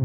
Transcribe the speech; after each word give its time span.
آه 0.00 0.04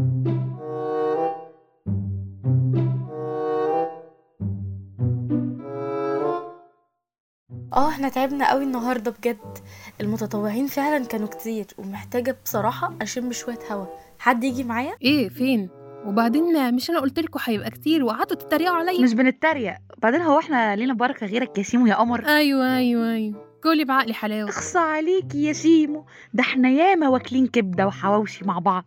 إحنا 7.88 8.08
تعبنا 8.08 8.50
قوي 8.50 8.64
النهارده 8.64 9.10
بجد. 9.10 9.58
المتطوعين 10.00 10.66
فعلا 10.66 11.06
كانوا 11.06 11.28
كتير 11.28 11.66
ومحتاجة 11.78 12.36
بصراحة 12.44 12.94
أشم 13.02 13.32
شوية 13.32 13.58
هوا. 13.70 13.86
حد 14.18 14.44
يجي 14.44 14.64
معايا؟ 14.64 14.96
إيه 15.02 15.28
فين؟ 15.28 15.68
وبعدين 16.06 16.74
مش 16.74 16.90
أنا 16.90 17.00
قلت 17.00 17.18
لكم 17.18 17.40
هيبقى 17.44 17.70
كتير 17.70 18.04
وقعدتوا 18.04 18.36
تتريقوا 18.36 18.76
عليا. 18.76 19.02
مش 19.02 19.14
بنتريق. 19.14 19.74
بعدين 19.98 20.20
هو 20.20 20.38
إحنا 20.38 20.76
لينا 20.76 20.94
بركة 20.94 21.26
غيرك 21.26 21.58
يا 21.58 21.62
سيمو 21.62 21.86
يا 21.86 21.94
قمر؟ 21.94 22.26
أيوه 22.26 22.76
أيوه 22.76 23.12
أيوه. 23.12 23.58
كلي 23.62 23.84
بعقلي 23.84 24.14
حلاوة. 24.14 24.48
اخصى 24.50 24.78
عليكي 24.78 25.44
يا 25.44 25.52
سيمو. 25.52 26.06
ده 26.34 26.40
إحنا 26.42 26.68
ياما 26.68 27.08
واكلين 27.08 27.46
كبدة 27.46 27.86
وحواوشي 27.86 28.44
مع 28.44 28.58
بعض. 28.58 28.84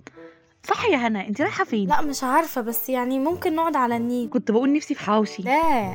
صح 0.68 0.86
يا 0.86 0.97
هنا 0.97 1.27
انت 1.27 1.41
رايحة 1.41 1.63
فين؟ 1.63 1.89
لا 1.89 2.02
مش 2.02 2.23
عارفة 2.23 2.61
بس 2.61 2.89
يعني 2.89 3.20
ممكن 3.20 3.55
نقعد 3.55 3.76
على 3.76 3.98
النيل. 3.98 4.30
كنت 4.30 4.52
بقول 4.52 4.73
نفسي 4.73 4.95
في 4.95 5.03
حواوشي 5.03 5.44
لا 5.44 5.52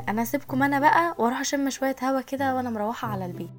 أنا 0.08 0.22
أسيبكم 0.22 0.62
أنا 0.62 0.80
بقى 0.80 1.14
وأروح 1.18 1.40
أشم 1.40 1.70
شوية 1.70 1.96
هوا 2.02 2.20
كده 2.20 2.54
وأنا 2.54 2.70
مروحة 2.70 3.08
على 3.08 3.26
البيت. 3.26 3.50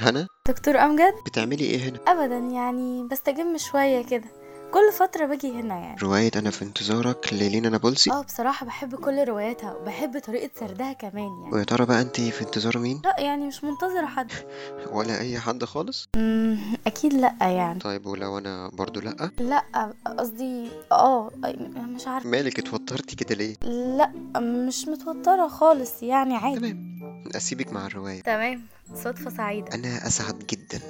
هنا؟ 0.00 0.26
دكتور 0.48 0.78
أمجد؟ 0.78 1.14
بتعملي 1.26 1.64
إيه 1.64 1.78
هنا؟ 1.88 1.98
ابدا 2.06 2.38
يعني 2.38 3.08
بستجم 3.10 3.56
شوية 3.58 4.04
كده. 4.04 4.39
كل 4.70 4.92
فترة 4.98 5.26
باجي 5.26 5.50
هنا 5.60 5.74
يعني. 5.78 5.96
رواية 6.02 6.30
أنا 6.36 6.50
في 6.50 6.62
انتظارك 6.62 7.32
للينا 7.32 7.68
نابلسي؟ 7.68 8.10
آه 8.12 8.22
بصراحة 8.22 8.66
بحب 8.66 8.94
كل 8.94 9.24
رواياتها 9.24 9.74
وبحب 9.74 10.18
طريقة 10.18 10.50
سردها 10.60 10.92
كمان 10.92 11.40
يعني. 11.42 11.54
ويا 11.54 11.64
ترى 11.64 11.86
بقى 11.86 12.00
أنت 12.00 12.20
في 12.20 12.40
انتظار 12.42 12.78
مين؟ 12.78 13.00
لا 13.04 13.20
يعني 13.20 13.46
مش 13.46 13.64
منتظرة 13.64 14.06
حد. 14.06 14.32
ولا 14.92 15.20
أي 15.20 15.38
حد 15.40 15.64
خالص؟ 15.64 16.08
أمم، 16.16 16.58
أكيد 16.86 17.12
لأ 17.14 17.34
يعني. 17.40 17.78
طيب 17.80 18.06
ولو 18.06 18.38
أنا 18.38 18.68
برضو 18.72 19.00
لأ؟ 19.00 19.30
لأ 19.38 19.92
قصدي 20.18 20.68
آه 20.92 21.30
مش 21.76 22.06
عارفة. 22.06 22.28
مالك 22.28 22.58
اتوترتي 22.58 23.16
كده 23.16 23.34
ليه؟ 23.34 23.56
لأ 23.96 24.10
مش 24.40 24.88
متوترة 24.88 25.48
خالص 25.48 26.02
يعني 26.02 26.36
عادي. 26.36 26.58
تمام. 26.60 27.00
أسيبك 27.36 27.72
مع 27.72 27.86
الرواية. 27.86 28.20
تمام. 28.22 28.62
صدفة 28.94 29.30
سعيدة. 29.30 29.74
أنا 29.74 30.06
أسعد 30.06 30.38
جدا. 30.38 30.80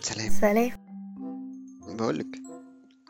سلام. 0.00 0.28
سلام. 0.40 0.70
بقولك 1.88 2.26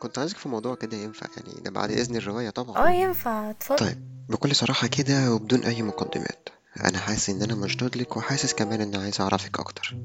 كنت 0.01 0.19
عايزك 0.19 0.37
في 0.37 0.49
موضوع 0.49 0.75
كده 0.75 0.97
ينفع 0.97 1.27
يعني 1.37 1.61
ده 1.61 1.71
بعد 1.71 1.91
إذن 1.91 2.15
الرواية 2.15 2.49
طبعا. 2.49 2.77
آه 2.77 2.89
ينفع. 2.89 3.49
اتفضل. 3.49 3.79
طيب 3.79 3.97
بكل 4.29 4.55
صراحة 4.55 4.87
كده 4.87 5.33
وبدون 5.33 5.63
أي 5.63 5.81
مقدمات 5.81 6.49
أنا 6.83 6.97
حاسس 6.97 7.29
إن 7.29 7.41
أنا 7.41 7.55
مشدود 7.55 7.97
لك 7.97 8.17
وحاسس 8.17 8.53
كمان 8.53 8.81
إن 8.81 8.95
عايز 8.95 9.21
أعرفك 9.21 9.59
أكتر. 9.59 9.95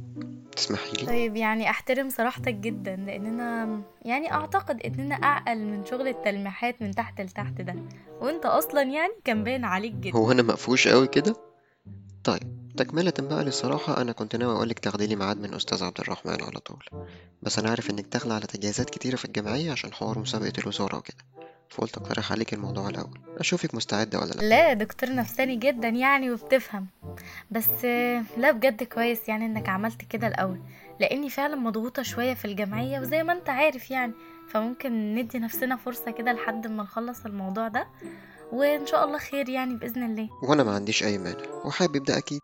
تسمحي 0.56 0.92
لي؟ 0.92 1.06
طيب 1.06 1.36
يعني 1.36 1.70
أحترم 1.70 2.10
صراحتك 2.10 2.54
جدا 2.54 2.96
لاننا 2.96 3.80
يعني 4.04 4.32
أعتقد 4.32 4.80
اننا 4.82 5.14
اعقل 5.14 5.58
من 5.58 5.84
شغل 5.86 6.08
التلميحات 6.08 6.82
من 6.82 6.90
تحت 6.90 7.20
لتحت 7.20 7.60
ده. 7.60 7.74
وأنت 8.20 8.46
أصلا 8.46 8.82
يعني 8.82 9.12
كان 9.24 9.44
باين 9.44 9.64
عليك 9.64 9.92
جدا. 9.94 10.16
هو 10.16 10.32
أنا 10.32 10.42
مقفوش 10.42 10.88
قوي 10.88 11.06
كده؟ 11.06 11.36
طيب. 12.24 12.65
تكملة 12.76 13.12
بقى 13.18 13.44
للصراحة 13.44 14.00
أنا 14.00 14.12
كنت 14.12 14.36
ناوي 14.36 14.52
أقولك 14.56 14.78
تاخدي 14.78 15.06
لي 15.06 15.16
ميعاد 15.16 15.40
من 15.40 15.54
أستاذ 15.54 15.84
عبد 15.84 16.00
الرحمن 16.00 16.42
على 16.42 16.58
طول. 16.60 16.84
بس 17.42 17.58
أنا 17.58 17.70
عارف 17.70 17.90
إنك 17.90 18.04
داخلة 18.12 18.34
على 18.34 18.46
تجهيزات 18.46 18.90
كتيرة 18.90 19.16
في 19.16 19.24
الجمعية 19.24 19.72
عشان 19.72 19.92
حوار 19.92 20.18
مسابقة 20.18 20.52
الوزارة 20.58 20.96
وكده. 20.96 21.16
فقلت 21.70 21.96
أقترح 21.96 22.32
عليك 22.32 22.54
الموضوع 22.54 22.88
الأول. 22.88 23.18
أشوفك 23.38 23.74
مستعدة 23.74 24.18
ولا 24.18 24.32
لأ؟ 24.32 24.48
لا 24.48 24.72
دكتور 24.72 25.14
نفساني 25.14 25.56
جدا 25.56 25.88
يعني 25.88 26.30
وبتفهم. 26.30 26.86
بس 27.50 27.84
لا 28.36 28.50
بجد 28.50 28.82
كويس 28.82 29.28
يعني 29.28 29.46
إنك 29.46 29.68
عملت 29.68 30.02
كده 30.02 30.26
الأول. 30.26 30.60
لأني 31.00 31.30
فعلا 31.30 31.56
مضغوطة 31.56 32.02
شوية 32.02 32.34
في 32.34 32.44
الجمعية 32.44 33.00
وزي 33.00 33.22
ما 33.22 33.32
أنت 33.32 33.48
عارف 33.48 33.90
يعني. 33.90 34.12
فممكن 34.48 35.14
ندي 35.14 35.38
نفسنا 35.38 35.76
فرصة 35.76 36.10
كده 36.10 36.32
لحد 36.32 36.66
ما 36.66 36.82
نخلص 36.82 37.24
الموضوع 37.26 37.68
ده. 37.68 37.86
وإن 38.52 38.86
شاء 38.86 39.04
الله 39.04 39.18
خير 39.18 39.48
يعني 39.48 39.74
بإذن 39.74 40.02
الله. 40.02 40.28
وأنا 40.42 40.62
ما 40.64 40.74
عنديش 40.74 41.02
أي 41.04 41.18
مانع. 41.18 41.44
وحابب 41.64 42.04
ده 42.04 42.18
أكيد. 42.18 42.40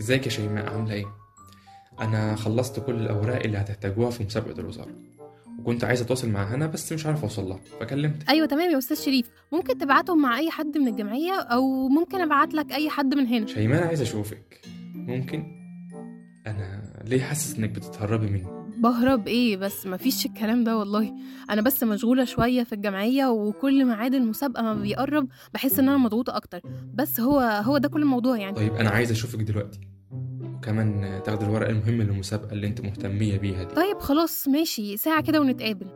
ازيك 0.00 0.26
يا 0.26 0.30
شيماء 0.30 0.66
عاملة 0.74 0.92
إيه؟ 0.94 1.04
أنا 2.00 2.36
خلصت 2.36 2.80
كل 2.86 2.94
الأوراق 2.94 3.42
اللي 3.42 3.58
هتحتاجوها 3.58 4.10
في 4.10 4.24
مسابقة 4.24 4.60
الوزارة 4.60 4.90
وكنت 5.58 5.84
عايز 5.84 6.00
أتواصل 6.00 6.28
مع 6.30 6.44
هنا 6.54 6.66
بس 6.66 6.92
مش 6.92 7.06
عارف 7.06 7.22
أوصل 7.22 7.48
لها 7.48 7.60
فكلمت 7.80 8.28
أيوه 8.28 8.46
تمام 8.46 8.70
يا 8.70 8.78
أستاذ 8.78 8.96
شريف 8.96 9.30
ممكن 9.52 9.78
تبعتهم 9.78 10.22
مع 10.22 10.38
أي 10.38 10.50
حد 10.50 10.78
من 10.78 10.88
الجمعية 10.88 11.32
أو 11.40 11.88
ممكن 11.88 12.20
أبعت 12.20 12.54
لك 12.54 12.72
أي 12.72 12.90
حد 12.90 13.14
من 13.14 13.26
هنا 13.26 13.46
شيماء 13.46 13.78
أنا 13.78 13.86
عايز 13.86 14.00
أشوفك 14.02 14.60
ممكن؟ 14.94 15.44
أنا 16.46 16.82
ليه 17.04 17.22
حاسس 17.22 17.58
إنك 17.58 17.70
بتتهربي 17.70 18.26
مني؟ 18.26 18.65
بهرب 18.76 19.28
إيه 19.28 19.56
بس 19.56 19.86
مفيش 19.86 20.26
الكلام 20.26 20.64
ده 20.64 20.76
والله. 20.78 21.12
أنا 21.50 21.62
بس 21.62 21.82
مشغولة 21.82 22.24
شوية 22.24 22.62
في 22.62 22.72
الجمعية 22.74 23.26
وكل 23.30 23.84
ميعاد 23.84 24.14
المسابقة 24.14 24.62
ما 24.62 24.74
بيقرب 24.74 25.28
بحس 25.54 25.78
إن 25.78 25.88
أنا 25.88 25.98
مضغوطة 25.98 26.36
أكتر. 26.36 26.60
بس 26.94 27.20
هو 27.20 27.40
هو 27.40 27.78
ده 27.78 27.88
كل 27.88 28.02
الموضوع 28.02 28.38
يعني. 28.38 28.56
طيب 28.56 28.74
أنا 28.74 28.90
عايز 28.90 29.10
أشوفك 29.10 29.38
دلوقتي 29.42 29.80
وكمان 30.54 31.20
تاخد 31.24 31.42
الورق 31.42 31.68
المهم 31.68 32.02
للمسابقة 32.02 32.52
اللي 32.52 32.66
أنت 32.66 32.80
مهتمية 32.80 33.36
بيها 33.38 33.64
دي. 33.64 33.74
طيب 33.74 33.98
خلاص 33.98 34.48
ماشي 34.48 34.96
ساعة 34.96 35.22
كده 35.22 35.40
ونتقابل. 35.40 35.86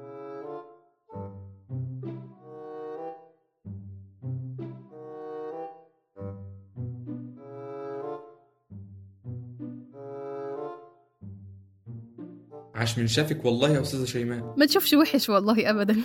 عاش 12.80 12.98
من 12.98 13.06
شافك 13.06 13.44
والله 13.44 13.68
يا 13.70 13.80
أستاذة 13.80 14.04
شيماء. 14.04 14.54
ما 14.56 14.66
تشوفش 14.66 14.94
وحش 14.94 15.28
والله 15.28 15.70
ابدا. 15.70 15.96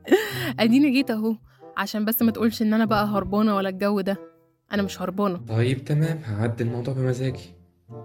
أديني 0.60 0.90
جيت 0.90 1.10
أهو 1.10 1.36
عشان 1.76 2.04
بس 2.04 2.22
ما 2.22 2.30
تقولش 2.30 2.62
إن 2.62 2.74
أنا 2.74 2.84
بقى 2.84 3.04
هربانة 3.06 3.56
ولا 3.56 3.68
الجو 3.68 4.00
ده. 4.00 4.16
أنا 4.72 4.82
مش 4.82 5.02
هربانة. 5.02 5.40
طيب 5.48 5.84
تمام. 5.84 6.20
هعدي 6.24 6.64
الموضوع 6.64 6.94
بمزاجي. 6.94 7.54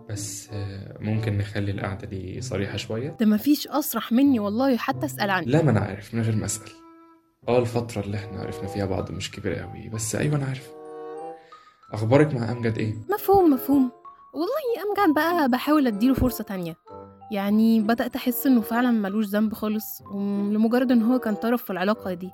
بس 0.09 0.49
آه، 0.53 0.97
ممكن 0.99 1.37
نخلي 1.37 1.71
القعدة 1.71 2.07
دي 2.07 2.41
صريحة 2.41 2.77
شوية؟ 2.77 3.17
ده 3.19 3.25
مفيش 3.25 3.67
أسرح 3.67 4.11
مني 4.11 4.39
والله 4.39 4.77
حتى 4.77 5.05
أسأل 5.05 5.29
عني 5.29 5.45
لا 5.45 5.61
ما 5.63 5.71
أنا 5.71 5.79
عارف 5.79 6.13
من 6.13 6.21
غير 6.21 6.35
ما 6.35 6.45
أسأل. 6.45 6.71
أه 7.47 7.59
الفترة 7.59 8.01
اللي 8.01 8.17
إحنا 8.17 8.39
عرفنا 8.39 8.67
فيها 8.67 8.85
بعض 8.85 9.11
مش 9.11 9.31
كبيرة 9.31 9.55
قوي 9.55 9.89
بس 9.89 10.15
أيوه 10.15 10.35
أنا 10.35 10.45
عارف. 10.45 10.69
أخبارك 11.93 12.33
مع 12.33 12.51
أمجد 12.51 12.77
إيه؟ 12.77 12.93
مفهوم 13.09 13.49
مفهوم. 13.53 13.91
والله 14.33 15.03
أمجد 15.05 15.15
بقى 15.15 15.49
بحاول 15.49 15.87
أديله 15.87 16.13
فرصة 16.13 16.43
تانية. 16.43 16.75
يعني 17.31 17.79
بدأت 17.79 18.15
أحس 18.15 18.47
إنه 18.47 18.61
فعلا 18.61 18.91
ملوش 18.91 19.25
ذنب 19.25 19.53
خالص 19.53 20.01
ولمجرد 20.11 20.91
إن 20.91 21.01
هو 21.01 21.19
كان 21.19 21.35
طرف 21.35 21.63
في 21.63 21.69
العلاقة 21.69 22.13
دي. 22.13 22.29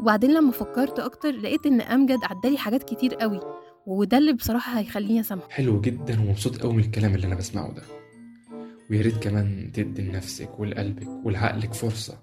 وبعدين 0.00 0.34
لما 0.34 0.52
فكرت 0.52 0.98
أكتر 0.98 1.30
لقيت 1.30 1.66
إن 1.66 1.80
أمجد 1.80 2.18
عدالي 2.24 2.58
حاجات 2.58 2.82
كتير 2.82 3.14
قوي 3.14 3.40
وده 3.86 4.18
اللي 4.18 4.32
بصراحة 4.32 4.78
هيخليني 4.78 5.20
أسامحه. 5.20 5.48
حلو 5.50 5.80
جدا 5.80 6.20
ومبسوط 6.20 6.56
قوي 6.56 6.72
من 6.72 6.78
الكلام 6.80 7.14
اللي 7.14 7.26
أنا 7.26 7.34
بسمعه 7.34 7.72
ده. 7.72 7.82
ويا 8.90 9.02
ريت 9.02 9.16
كمان 9.18 9.70
تدي 9.74 10.02
لنفسك 10.02 10.60
ولقلبك 10.60 11.08
ولعقلك 11.24 11.74
فرصة 11.74 12.18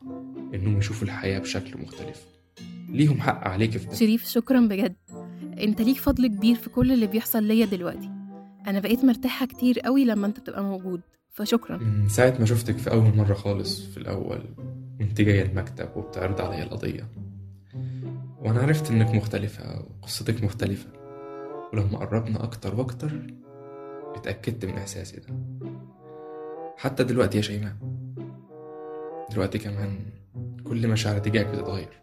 إنهم 0.53 0.77
يشوفوا 0.77 1.07
الحياة 1.07 1.39
بشكل 1.39 1.81
مختلف. 1.81 2.25
ليهم 2.89 3.21
حق 3.21 3.47
عليك 3.47 3.77
في 3.77 3.87
ده. 3.87 3.95
شريف 3.95 4.25
شكرا 4.29 4.59
بجد. 4.59 4.95
أنت 5.59 5.81
ليك 5.81 5.97
فضل 5.97 6.27
كبير 6.27 6.55
في 6.55 6.69
كل 6.69 6.91
اللي 6.91 7.07
بيحصل 7.07 7.43
ليا 7.43 7.65
دلوقتي. 7.65 8.09
أنا 8.67 8.79
بقيت 8.79 9.05
مرتاحة 9.05 9.45
كتير 9.45 9.79
قوي 9.79 10.05
لما 10.05 10.27
أنت 10.27 10.39
بتبقى 10.39 10.63
موجود. 10.63 11.01
فشكرا. 11.31 11.77
من 11.77 12.09
ساعة 12.09 12.35
ما 12.39 12.45
شفتك 12.45 12.77
في 12.77 12.91
أول 12.91 13.15
مرة 13.15 13.33
خالص 13.33 13.85
في 13.85 13.97
الأول 13.97 14.41
وانت 14.99 15.21
جاية 15.21 15.41
المكتب 15.41 15.89
وبتعرض 15.95 16.41
عليا 16.41 16.63
القضية. 16.63 17.07
وأنا 18.39 18.59
عرفت 18.61 18.91
إنك 18.91 19.15
مختلفة 19.15 19.85
وقصتك 20.01 20.43
مختلفة. 20.43 20.89
ولما 21.73 21.97
قربنا 21.97 22.43
أكتر 22.43 22.75
وأكتر 22.75 23.11
اتأكدت 24.15 24.65
من 24.65 24.73
إحساسي 24.73 25.19
ده. 25.19 25.35
حتى 26.77 27.03
دلوقتي 27.03 27.37
يا 27.37 27.41
شيماء. 27.41 27.75
دلوقتي 29.31 29.57
كمان 29.57 29.99
كل 30.63 30.87
مشاعري 30.87 31.19
تجاهك 31.19 31.45
بتتغير. 31.45 32.01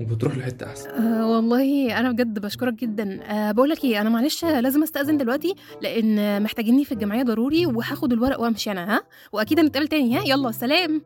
وبتروح 0.00 0.36
لحتة 0.36 0.66
أحسن. 0.66 0.90
أه 0.90 1.30
والله 1.30 1.98
أنا 1.98 2.12
بجد 2.12 2.38
بشكرك 2.38 2.74
جدا. 2.74 3.20
أه 3.22 3.52
بقول 3.52 3.70
لك 3.70 3.84
إيه 3.84 4.00
أنا 4.00 4.10
معلش 4.10 4.44
لازم 4.44 4.82
أستأذن 4.82 5.16
دلوقتي 5.16 5.54
لأن 5.82 6.42
محتاجيني 6.42 6.84
في 6.84 6.92
الجمعية 6.92 7.22
ضروري 7.22 7.66
وهاخد 7.66 8.12
الورق 8.12 8.40
وأمشي 8.40 8.70
أنا 8.72 8.96
ها؟ 8.96 9.00
وأكيد 9.32 9.60
هنتقابل 9.60 9.88
تاني 9.88 10.18
ها؟ 10.18 10.22
يلا 10.26 10.50
سلام. 10.52 11.02